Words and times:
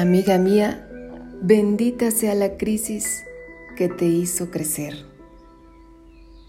Amiga 0.00 0.38
mía, 0.38 0.88
bendita 1.42 2.10
sea 2.10 2.34
la 2.34 2.56
crisis 2.56 3.22
que 3.76 3.90
te 3.90 4.06
hizo 4.06 4.50
crecer. 4.50 4.94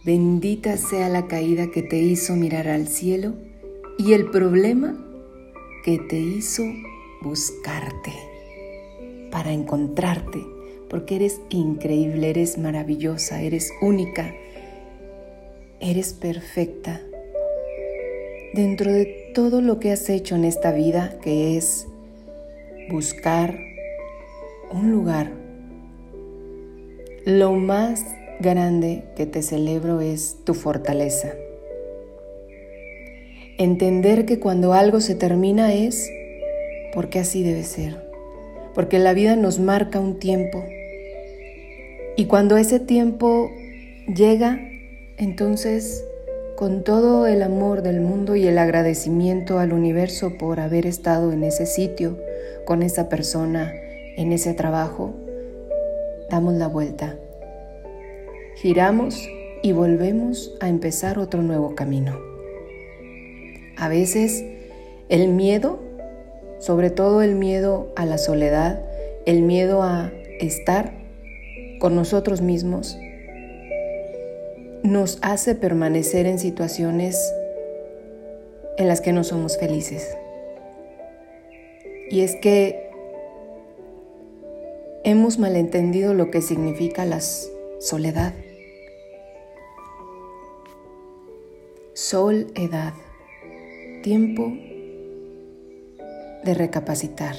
Bendita 0.06 0.78
sea 0.78 1.10
la 1.10 1.28
caída 1.28 1.70
que 1.70 1.82
te 1.82 1.98
hizo 1.98 2.38
mirar 2.38 2.70
al 2.70 2.88
cielo 2.88 3.34
y 3.98 4.14
el 4.14 4.30
problema 4.30 4.98
que 5.84 5.98
te 5.98 6.18
hizo 6.18 6.64
buscarte 7.22 8.14
para 9.32 9.52
encontrarte, 9.52 10.40
porque 10.90 11.18
eres 11.18 11.42
increíble, 11.50 12.30
eres 12.30 12.58
maravillosa, 12.58 13.42
eres 13.42 13.74
única, 13.82 14.34
eres 15.82 16.14
perfecta. 16.14 17.02
Dentro 18.54 18.94
de 18.94 19.34
todo 19.36 19.60
lo 19.60 19.78
que 19.82 19.92
has 19.92 20.10
hecho 20.10 20.36
en 20.36 20.46
esta 20.46 20.72
vida, 20.72 21.20
que 21.22 21.58
es 21.58 21.86
buscar 22.92 23.58
un 24.72 24.92
lugar. 24.92 25.32
Lo 27.26 27.54
más 27.54 28.06
grande 28.40 29.04
que 29.16 29.26
te 29.26 29.42
celebro 29.42 30.02
es 30.02 30.38
tu 30.44 30.54
fortaleza. 30.54 31.34
Entender 33.58 34.26
que 34.26 34.40
cuando 34.40 34.74
algo 34.74 35.00
se 35.00 35.16
termina 35.16 35.74
es 35.74 36.12
porque 36.94 37.20
así 37.20 37.44
debe 37.44 37.64
ser, 37.64 38.12
porque 38.74 39.00
la 39.00 39.14
vida 39.14 39.36
nos 39.36 39.60
marca 39.60 40.00
un 40.00 40.20
tiempo. 40.20 40.66
Y 42.18 42.26
cuando 42.26 42.58
ese 42.58 42.80
tiempo 42.80 43.50
llega, 44.08 44.60
entonces 45.18 46.04
con 46.58 46.84
todo 46.84 47.26
el 47.26 47.42
amor 47.42 47.82
del 47.82 48.02
mundo 48.02 48.36
y 48.36 48.48
el 48.48 48.58
agradecimiento 48.58 49.60
al 49.60 49.74
universo 49.74 50.38
por 50.38 50.60
haber 50.60 50.86
estado 50.86 51.32
en 51.32 51.44
ese 51.44 51.66
sitio, 51.66 52.18
con 52.72 52.84
esa 52.84 53.10
persona, 53.10 53.74
en 54.16 54.32
ese 54.32 54.54
trabajo, 54.54 55.14
damos 56.30 56.54
la 56.54 56.68
vuelta, 56.68 57.18
giramos 58.56 59.28
y 59.62 59.74
volvemos 59.74 60.56
a 60.62 60.70
empezar 60.70 61.20
otro 61.20 61.42
nuevo 61.42 61.76
camino. 61.76 62.18
A 63.76 63.90
veces 63.90 64.46
el 65.10 65.28
miedo, 65.28 65.80
sobre 66.60 66.92
todo 66.92 67.22
el 67.22 67.36
miedo 67.36 67.92
a 67.98 68.06
la 68.06 68.18
soledad, 68.18 68.82
el 69.26 69.42
miedo 69.42 69.84
a 69.84 70.10
estar 70.40 70.94
con 71.78 71.94
nosotros 71.94 72.40
mismos, 72.40 72.98
nos 74.82 75.20
hace 75.22 75.56
permanecer 75.56 76.26
en 76.26 76.40
situaciones 76.40 77.34
en 78.78 78.88
las 78.88 79.02
que 79.02 79.12
no 79.12 79.26
somos 79.26 79.58
felices. 79.58 80.16
Y 82.12 82.22
es 82.22 82.36
que 82.36 82.90
hemos 85.06 85.40
malentendido 85.40 86.14
lo 86.14 86.30
que 86.30 86.42
significa 86.42 87.06
la 87.06 87.22
soledad. 87.22 88.34
Sol, 91.94 92.48
edad, 92.56 92.94
tiempo 94.04 94.52
de 96.44 96.54
recapacitar, 96.54 97.36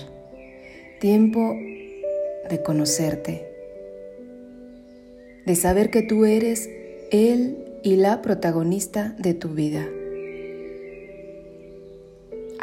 tiempo 1.00 1.54
de 2.48 2.62
conocerte, 2.64 3.46
de 5.44 5.54
saber 5.54 5.90
que 5.90 6.00
tú 6.00 6.24
eres 6.24 6.70
él 7.10 7.58
y 7.82 7.96
la 7.96 8.22
protagonista 8.22 9.14
de 9.18 9.34
tu 9.34 9.50
vida. 9.50 9.86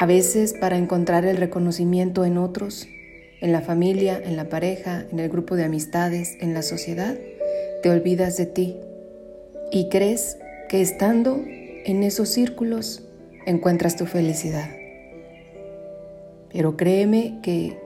A 0.02 0.06
veces 0.06 0.54
para 0.54 0.78
encontrar 0.78 1.26
el 1.26 1.36
reconocimiento 1.36 2.24
en 2.24 2.38
otros, 2.38 2.88
en 3.42 3.52
la 3.52 3.60
familia, 3.60 4.18
en 4.24 4.38
la 4.38 4.48
pareja, 4.48 5.06
en 5.12 5.20
el 5.20 5.28
grupo 5.28 5.58
de 5.58 5.66
amistades, 5.66 6.38
en 6.40 6.54
la 6.54 6.62
sociedad, 6.62 7.18
te 7.84 7.90
olvidas 7.90 8.38
de 8.38 8.46
ti 8.46 8.78
y 9.74 9.90
crees 9.90 10.38
que 10.70 10.80
estando 10.80 11.44
en 11.46 12.04
esos 12.04 12.30
círculos 12.30 13.04
encuentras 13.46 13.98
tu 13.98 14.06
felicidad. 14.06 14.70
Pero 16.54 16.78
créeme 16.78 17.40
que 17.44 17.78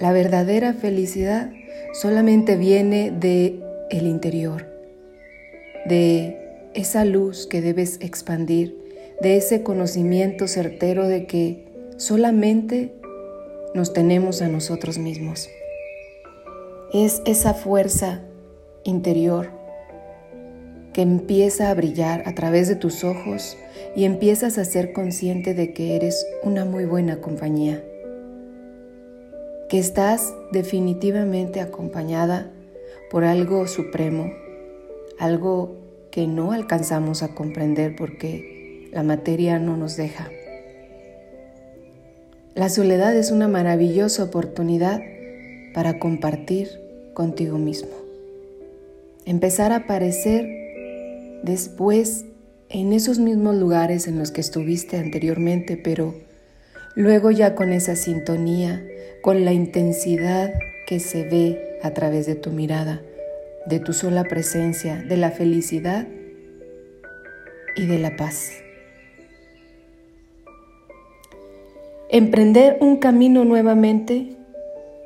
la 0.00 0.10
verdadera 0.10 0.74
felicidad 0.74 1.52
solamente 1.92 2.56
viene 2.56 3.12
de 3.12 3.60
el 3.88 4.08
interior 4.08 4.66
de 5.86 6.40
esa 6.74 7.04
luz 7.04 7.46
que 7.46 7.60
debes 7.60 8.00
expandir, 8.00 8.81
de 9.20 9.36
ese 9.36 9.62
conocimiento 9.62 10.48
certero 10.48 11.06
de 11.06 11.26
que 11.26 11.66
solamente 11.96 12.94
nos 13.74 13.92
tenemos 13.92 14.42
a 14.42 14.48
nosotros 14.48 14.98
mismos. 14.98 15.48
Es 16.92 17.22
esa 17.24 17.54
fuerza 17.54 18.22
interior 18.84 19.50
que 20.92 21.02
empieza 21.02 21.70
a 21.70 21.74
brillar 21.74 22.22
a 22.26 22.34
través 22.34 22.68
de 22.68 22.76
tus 22.76 23.02
ojos 23.02 23.56
y 23.96 24.04
empiezas 24.04 24.58
a 24.58 24.64
ser 24.64 24.92
consciente 24.92 25.54
de 25.54 25.72
que 25.72 25.96
eres 25.96 26.26
una 26.42 26.64
muy 26.64 26.84
buena 26.84 27.20
compañía, 27.20 27.82
que 29.68 29.78
estás 29.78 30.34
definitivamente 30.52 31.60
acompañada 31.60 32.50
por 33.10 33.24
algo 33.24 33.66
supremo, 33.66 34.30
algo 35.18 35.76
que 36.10 36.26
no 36.26 36.52
alcanzamos 36.52 37.22
a 37.22 37.34
comprender 37.34 37.96
porque 37.96 38.61
la 38.92 39.02
materia 39.02 39.58
no 39.58 39.76
nos 39.76 39.96
deja. 39.96 40.30
La 42.54 42.68
soledad 42.68 43.16
es 43.16 43.32
una 43.32 43.48
maravillosa 43.48 44.22
oportunidad 44.22 45.00
para 45.74 45.98
compartir 45.98 46.68
contigo 47.14 47.58
mismo. 47.58 47.90
Empezar 49.24 49.72
a 49.72 49.76
aparecer 49.76 50.46
después 51.42 52.24
en 52.68 52.92
esos 52.92 53.18
mismos 53.18 53.56
lugares 53.56 54.06
en 54.06 54.18
los 54.18 54.30
que 54.30 54.40
estuviste 54.40 54.98
anteriormente, 54.98 55.76
pero 55.76 56.14
luego 56.94 57.32
ya 57.32 57.56
con 57.56 57.72
esa 57.72 57.96
sintonía, 57.96 58.86
con 59.22 59.44
la 59.44 59.52
intensidad 59.52 60.52
que 60.86 61.00
se 61.00 61.24
ve 61.24 61.78
a 61.82 61.90
través 61.90 62.26
de 62.26 62.36
tu 62.36 62.50
mirada 62.50 63.00
de 63.66 63.78
tu 63.78 63.92
sola 63.92 64.24
presencia, 64.24 64.96
de 64.96 65.16
la 65.16 65.30
felicidad 65.30 66.06
y 67.76 67.86
de 67.86 67.98
la 67.98 68.16
paz. 68.16 68.52
Emprender 72.14 72.76
un 72.82 72.98
camino 72.98 73.46
nuevamente 73.46 74.36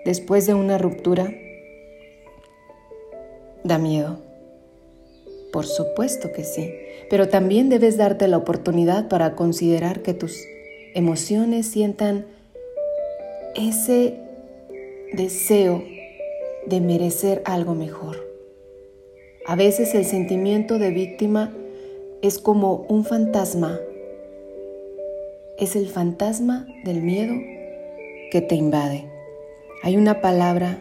después 0.05 0.45
de 0.49 0.55
una 0.55 0.77
ruptura 0.77 1.33
da 3.63 3.79
miedo. 3.79 4.19
Por 5.53 5.67
supuesto 5.67 6.33
que 6.33 6.43
sí, 6.43 6.75
pero 7.09 7.29
también 7.29 7.69
debes 7.69 7.97
darte 7.97 8.27
la 8.27 8.39
oportunidad 8.39 9.09
para 9.09 9.37
considerar 9.37 10.03
que 10.03 10.15
tus 10.15 10.37
emociones 10.95 11.69
sientan 11.69 12.27
ese 13.55 14.19
deseo 15.13 15.85
de 16.67 16.81
merecer 16.81 17.41
algo 17.45 17.77
mejor. 17.77 18.17
A 19.47 19.55
veces 19.55 19.95
el 19.95 20.07
sentimiento 20.07 20.81
de 20.81 20.91
víctima 20.91 21.55
es 22.21 22.41
como 22.41 22.85
un 22.89 23.05
fantasma. 23.05 23.79
Es 25.59 25.75
el 25.75 25.89
fantasma 25.89 26.67
del 26.85 27.01
miedo 27.01 27.33
que 28.31 28.43
te 28.43 28.57
invade. 28.57 29.07
Hay 29.83 29.97
una 29.97 30.21
palabra 30.21 30.79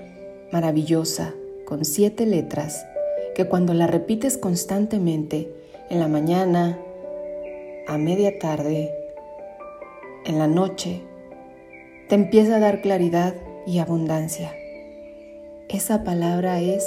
maravillosa 0.52 1.34
con 1.64 1.86
siete 1.86 2.26
letras 2.26 2.86
que 3.36 3.46
cuando 3.46 3.74
la 3.74 3.88
repites 3.88 4.38
constantemente 4.38 5.50
en 5.90 6.02
la 6.02 6.10
mañana, 6.10 6.78
a 7.88 7.98
media 7.98 8.38
tarde, 8.38 8.92
en 10.26 10.40
la 10.40 10.48
noche, 10.48 11.04
te 12.10 12.16
empieza 12.16 12.58
a 12.58 12.60
dar 12.60 12.82
claridad 12.82 13.34
y 13.66 13.80
abundancia. 13.80 14.54
Esa 15.70 16.04
palabra 16.04 16.60
es 16.60 16.86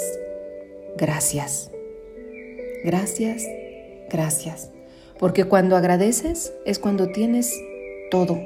gracias. 0.99 1.71
Gracias, 2.85 3.47
gracias. 4.11 4.73
Porque 5.19 5.45
cuando 5.45 5.75
agradeces 5.75 6.53
es 6.67 6.79
cuando 6.79 7.09
tienes 7.09 7.59
todo. 8.11 8.39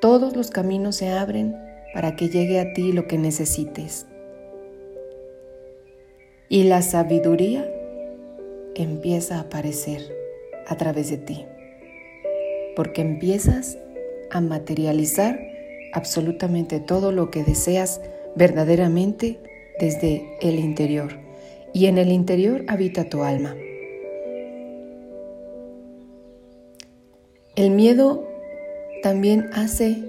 Todos 0.00 0.36
los 0.36 0.50
caminos 0.50 0.96
se 0.96 1.10
abren 1.10 1.56
para 1.94 2.16
que 2.16 2.28
llegue 2.28 2.60
a 2.60 2.72
ti 2.72 2.92
lo 2.92 3.06
que 3.06 3.18
necesites. 3.18 4.06
Y 6.48 6.64
la 6.64 6.82
sabiduría 6.82 7.70
empieza 8.74 9.36
a 9.36 9.40
aparecer 9.40 10.02
a 10.66 10.76
través 10.76 11.10
de 11.10 11.18
ti. 11.18 11.46
Porque 12.76 13.02
empiezas 13.02 13.78
a 14.30 14.40
materializar 14.40 15.38
absolutamente 15.92 16.80
todo 16.80 17.12
lo 17.12 17.30
que 17.30 17.44
deseas 17.44 18.00
verdaderamente 18.34 19.38
desde 19.78 20.38
el 20.40 20.58
interior 20.58 21.18
y 21.72 21.86
en 21.86 21.98
el 21.98 22.12
interior 22.12 22.64
habita 22.68 23.08
tu 23.08 23.22
alma. 23.22 23.54
El 27.54 27.70
miedo 27.70 28.26
también 29.02 29.50
hace 29.52 30.02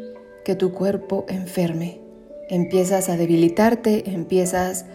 que 0.45 0.55
tu 0.55 0.71
cuerpo 0.71 1.25
enferme 1.27 1.99
empiezas 2.49 3.09
a 3.09 3.17
debilitarte, 3.17 4.11
empiezas 4.11 4.85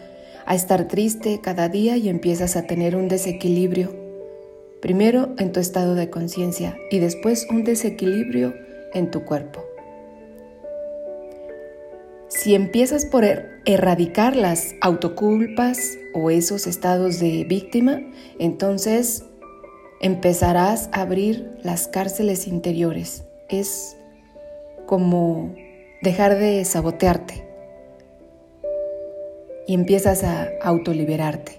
a 0.47 0.55
estar 0.55 0.89
triste 0.89 1.41
cada 1.43 1.69
día 1.69 1.99
y 1.99 2.09
empiezas 2.09 2.57
a 2.57 2.63
tener 2.63 2.97
un 2.97 3.09
desequilibrio. 3.09 3.95
Primero 4.81 5.35
en 5.37 5.53
tu 5.53 5.61
estado 5.61 5.95
de 5.95 6.09
conciencia 6.09 6.79
y 6.91 7.01
después 7.01 7.47
un 7.51 7.65
desequilibrio 7.65 8.55
en 8.95 9.11
tu 9.11 9.27
cuerpo. 9.27 9.63
Si 12.29 12.55
empiezas 12.55 13.05
por 13.05 13.25
er-, 13.25 13.61
erradicar 13.67 14.37
las 14.37 14.75
autoculpas 14.81 15.99
o 16.15 16.31
esos 16.31 16.67
estados 16.67 17.21
de 17.21 17.45
víctima, 17.45 18.01
entonces 18.39 19.25
empezarás 20.01 20.89
a 20.93 21.03
abrir 21.03 21.59
las 21.63 21.89
cárceles 21.89 22.47
interiores. 22.47 23.25
Es 23.49 23.97
como 24.87 25.55
dejar 26.03 26.39
de 26.39 26.65
sabotearte 26.65 27.45
y 29.67 29.75
empiezas 29.75 30.25
a 30.25 30.49
autoliberarte. 30.63 31.53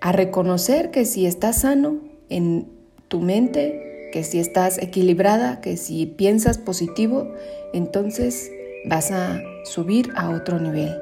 A 0.00 0.12
reconocer 0.12 0.90
que 0.90 1.04
si 1.04 1.26
estás 1.26 1.60
sano 1.60 2.00
en 2.28 2.68
tu 3.08 3.20
mente, 3.20 4.08
que 4.12 4.24
si 4.24 4.38
estás 4.38 4.78
equilibrada, 4.78 5.60
que 5.60 5.76
si 5.76 6.06
piensas 6.06 6.58
positivo, 6.58 7.32
entonces 7.72 8.50
vas 8.86 9.10
a 9.12 9.40
subir 9.64 10.10
a 10.16 10.30
otro 10.30 10.58
nivel. 10.58 10.92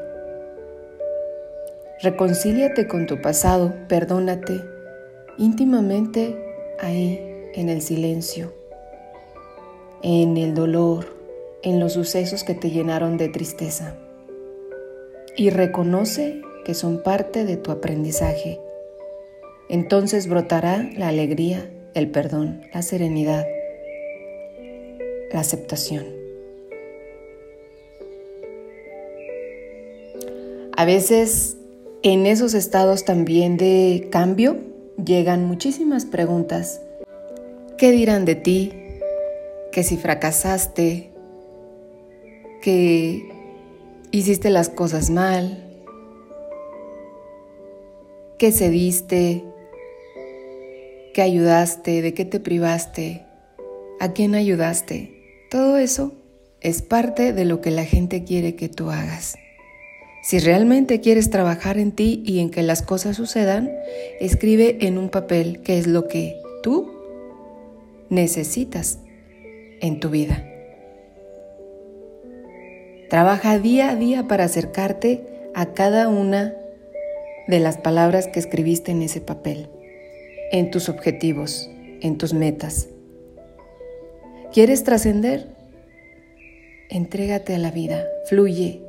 Reconcíliate 2.02 2.86
con 2.88 3.06
tu 3.06 3.20
pasado, 3.20 3.74
perdónate 3.88 4.79
íntimamente 5.38 6.36
ahí 6.80 7.20
en 7.54 7.68
el 7.68 7.82
silencio, 7.82 8.52
en 10.02 10.36
el 10.36 10.54
dolor, 10.54 11.06
en 11.62 11.80
los 11.80 11.94
sucesos 11.94 12.44
que 12.44 12.54
te 12.54 12.70
llenaron 12.70 13.16
de 13.16 13.28
tristeza. 13.28 13.96
Y 15.36 15.50
reconoce 15.50 16.42
que 16.64 16.74
son 16.74 17.02
parte 17.02 17.44
de 17.44 17.56
tu 17.56 17.70
aprendizaje. 17.70 18.60
Entonces 19.68 20.28
brotará 20.28 20.90
la 20.96 21.08
alegría, 21.08 21.70
el 21.94 22.10
perdón, 22.10 22.62
la 22.72 22.82
serenidad, 22.82 23.46
la 25.32 25.40
aceptación. 25.40 26.04
A 30.76 30.84
veces 30.84 31.58
en 32.02 32.24
esos 32.26 32.54
estados 32.54 33.04
también 33.04 33.58
de 33.58 34.08
cambio 34.10 34.56
llegan 35.04 35.44
muchísimas 35.44 36.04
preguntas. 36.04 36.80
¿Qué 37.78 37.90
dirán 37.90 38.24
de 38.24 38.34
ti? 38.34 38.72
Que 39.72 39.82
si 39.82 39.96
fracasaste, 39.96 41.10
que 42.62 43.30
hiciste 44.10 44.50
las 44.50 44.68
cosas 44.68 45.10
mal, 45.10 45.64
que 48.38 48.52
cediste, 48.52 49.44
que 51.14 51.22
ayudaste, 51.22 52.02
de 52.02 52.14
qué 52.14 52.24
te 52.24 52.40
privaste, 52.40 53.24
a 54.00 54.12
quién 54.12 54.34
ayudaste. 54.34 55.46
Todo 55.50 55.76
eso 55.76 56.12
es 56.60 56.82
parte 56.82 57.32
de 57.32 57.44
lo 57.44 57.60
que 57.60 57.70
la 57.70 57.84
gente 57.84 58.24
quiere 58.24 58.56
que 58.56 58.68
tú 58.68 58.90
hagas. 58.90 59.36
Si 60.22 60.38
realmente 60.38 61.00
quieres 61.00 61.30
trabajar 61.30 61.78
en 61.78 61.92
ti 61.92 62.22
y 62.26 62.40
en 62.40 62.50
que 62.50 62.62
las 62.62 62.82
cosas 62.82 63.16
sucedan, 63.16 63.70
escribe 64.20 64.78
en 64.82 64.98
un 64.98 65.08
papel 65.08 65.62
qué 65.62 65.78
es 65.78 65.86
lo 65.86 66.08
que 66.08 66.40
tú 66.62 66.90
necesitas 68.10 68.98
en 69.80 69.98
tu 69.98 70.10
vida. 70.10 70.46
Trabaja 73.08 73.58
día 73.58 73.90
a 73.90 73.96
día 73.96 74.28
para 74.28 74.44
acercarte 74.44 75.24
a 75.54 75.72
cada 75.72 76.08
una 76.08 76.54
de 77.48 77.58
las 77.58 77.78
palabras 77.78 78.28
que 78.28 78.38
escribiste 78.38 78.92
en 78.92 79.02
ese 79.02 79.20
papel, 79.20 79.68
en 80.52 80.70
tus 80.70 80.88
objetivos, 80.88 81.70
en 82.02 82.18
tus 82.18 82.34
metas. 82.34 82.88
¿Quieres 84.52 84.84
trascender? 84.84 85.48
Entrégate 86.88 87.54
a 87.54 87.58
la 87.58 87.70
vida, 87.70 88.04
fluye, 88.26 88.82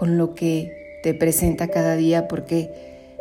con 0.00 0.16
lo 0.16 0.34
que 0.34 0.98
te 1.02 1.12
presenta 1.12 1.68
cada 1.68 1.94
día 1.94 2.26
porque 2.26 2.70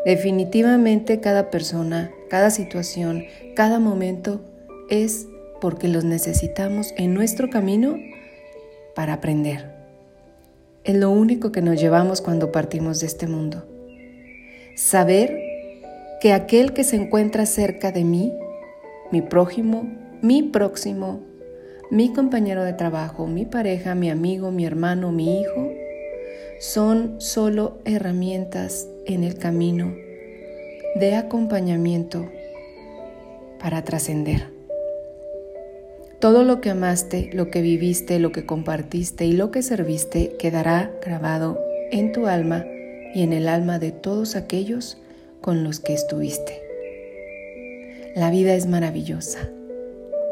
definitivamente 0.06 1.20
cada 1.20 1.52
persona, 1.52 2.10
cada 2.30 2.52
situación, 2.52 3.26
cada 3.54 3.80
momento 3.80 4.40
es 4.90 5.28
porque 5.60 5.90
los 5.90 6.06
necesitamos 6.06 6.94
en 6.96 7.14
nuestro 7.14 7.50
camino 7.50 7.98
para 8.96 9.12
aprender. 9.12 9.66
Es 10.86 10.96
lo 10.96 11.12
único 11.12 11.52
que 11.52 11.62
nos 11.62 11.82
llevamos 11.82 12.22
cuando 12.22 12.54
partimos 12.54 13.02
de 13.02 13.08
este 13.08 13.28
mundo. 13.28 13.66
Saber 14.78 15.38
que 16.22 16.32
aquel 16.32 16.72
que 16.72 16.86
se 16.86 16.96
encuentra 16.96 17.46
cerca 17.46 17.92
de 17.92 18.06
mí, 18.06 18.32
mi 19.12 19.22
prójimo, 19.22 19.84
mi 20.22 20.44
próximo, 20.44 21.20
mi 21.92 22.14
compañero 22.14 22.64
de 22.64 22.72
trabajo, 22.72 23.28
mi 23.28 23.46
pareja, 23.46 23.96
mi 23.96 24.10
amigo, 24.10 24.50
mi 24.52 24.66
hermano, 24.66 25.12
mi 25.12 25.42
hijo, 25.42 25.74
son 26.60 27.22
solo 27.22 27.78
herramientas 27.86 28.90
en 29.06 29.24
el 29.24 29.38
camino 29.38 29.96
de 30.96 31.16
acompañamiento 31.16 32.30
para 33.62 33.86
trascender. 33.86 34.48
Todo 36.20 36.44
lo 36.44 36.60
que 36.60 36.70
amaste, 36.70 37.30
lo 37.32 37.50
que 37.50 37.62
viviste, 37.62 38.20
lo 38.20 38.34
que 38.34 38.46
compartiste 38.46 39.26
y 39.26 39.32
lo 39.32 39.52
que 39.52 39.62
serviste 39.62 40.36
quedará 40.38 40.92
grabado 41.02 41.58
en 41.92 42.12
tu 42.12 42.28
alma 42.28 42.66
y 43.14 43.24
en 43.24 43.32
el 43.32 43.48
alma 43.48 43.80
de 43.80 43.94
todos 43.94 44.36
aquellos 44.36 44.98
con 45.40 45.64
los 45.64 45.80
que 45.80 45.94
estuviste. 45.94 46.62
La 48.16 48.32
vida 48.32 48.54
es 48.54 48.68
maravillosa 48.68 49.50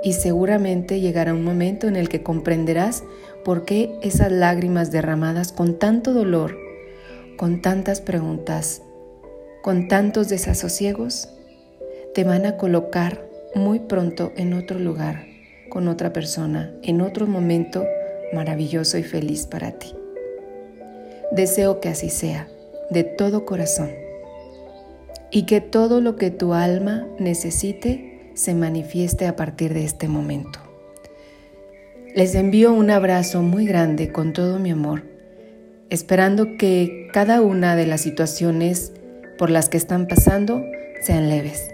y 0.03 0.12
seguramente 0.12 1.00
llegará 1.00 1.33
un 1.33 1.45
momento 1.45 1.88
en 1.88 1.95
el 1.95 2.09
que 2.09 2.21
comprenderás 2.21 3.03
por 3.47 3.63
qué 3.63 3.97
esas 4.01 4.29
lágrimas 4.29 4.91
derramadas 4.91 5.53
con 5.53 5.79
tanto 5.79 6.11
dolor, 6.11 6.57
con 7.38 7.61
tantas 7.61 8.01
preguntas, 8.01 8.81
con 9.63 9.88
tantos 9.88 10.27
desasosiegos, 10.27 11.29
te 12.13 12.25
van 12.25 12.45
a 12.45 12.57
colocar 12.57 13.25
muy 13.55 13.79
pronto 13.79 14.33
en 14.35 14.51
otro 14.51 14.79
lugar, 14.79 15.27
con 15.69 15.88
otra 15.88 16.11
persona, 16.11 16.73
en 16.83 16.99
otro 16.99 17.25
momento 17.25 17.85
maravilloso 18.33 18.97
y 18.97 19.03
feliz 19.03 19.47
para 19.47 19.79
ti. 19.79 19.95
Deseo 21.31 21.79
que 21.79 21.88
así 21.88 22.10
sea, 22.10 22.50
de 22.89 23.05
todo 23.05 23.45
corazón, 23.45 23.91
y 25.31 25.45
que 25.45 25.62
todo 25.62 26.01
lo 26.01 26.17
que 26.17 26.31
tu 26.31 26.53
alma 26.53 27.07
necesite 27.17 28.29
se 28.33 28.53
manifieste 28.53 29.25
a 29.25 29.38
partir 29.38 29.74
de 29.74 29.86
este 29.86 30.10
momento. 30.10 30.66
Les 32.17 32.33
envío 32.33 32.74
un 32.74 32.89
abrazo 32.89 33.43
muy 33.43 33.67
grande 33.67 34.12
con 34.12 34.33
todo 34.33 34.57
mi 34.57 34.71
amor, 34.71 35.03
esperando 35.91 36.57
que 36.57 37.09
cada 37.13 37.41
una 37.41 37.75
de 37.75 37.86
las 37.86 38.01
situaciones 38.01 38.91
por 39.38 39.51
las 39.51 39.69
que 39.69 39.77
están 39.77 40.07
pasando 40.07 40.63
sean 41.00 41.29
leves 41.29 41.69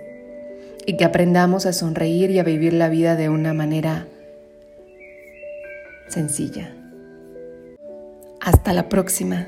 y 0.85 0.97
que 0.97 1.05
aprendamos 1.05 1.65
a 1.65 1.71
sonreír 1.71 2.29
y 2.29 2.39
a 2.39 2.43
vivir 2.43 2.73
la 2.73 2.89
vida 2.89 3.15
de 3.15 3.29
una 3.29 3.53
manera 3.53 4.05
sencilla. 6.09 6.75
Hasta 8.41 8.73
la 8.73 8.89
próxima. 8.89 9.47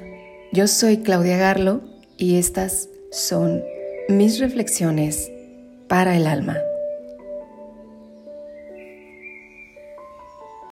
Yo 0.54 0.66
soy 0.66 1.00
Claudia 1.00 1.36
Garlo 1.36 1.82
y 2.16 2.38
estas 2.38 2.88
son 3.12 3.66
mis 4.08 4.40
reflexiones 4.40 5.30
para 5.90 6.16
el 6.16 6.26
alma. 6.26 6.56